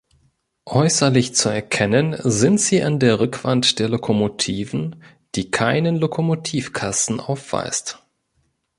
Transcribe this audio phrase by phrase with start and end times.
[0.65, 5.03] Äußerlich zu erkennen sind sie an der Rückwand der Lokomotiven,
[5.35, 8.03] die keinen Lokomotivkasten aufweist.